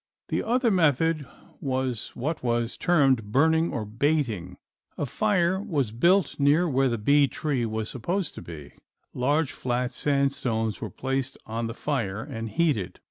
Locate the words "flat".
9.51-9.91